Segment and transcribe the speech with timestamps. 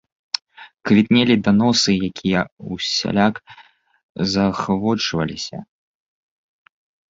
[0.89, 2.41] Квітнелі даносы, якія
[2.77, 3.35] ўсяляк
[4.33, 5.57] заахвочваліся.